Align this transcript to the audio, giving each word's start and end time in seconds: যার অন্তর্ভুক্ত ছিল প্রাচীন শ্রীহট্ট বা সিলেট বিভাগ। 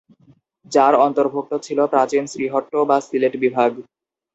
যার 0.71 0.93
অন্তর্ভুক্ত 1.05 1.51
ছিল 1.65 1.79
প্রাচীন 1.85 2.23
শ্রীহট্ট 2.27 2.73
বা 2.89 2.97
সিলেট 3.01 3.33
বিভাগ। 3.37 3.71